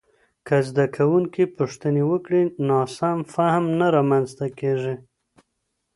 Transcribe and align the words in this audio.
که 0.47 0.55
زده 0.67 0.85
کوونکي 0.95 1.43
پوښتني 1.57 2.03
وکړي، 2.11 2.41
ناسم 2.67 3.17
فهم 3.33 3.63
نه 3.79 3.87
رامنځته 3.95 4.45
کېږي. 4.59 4.95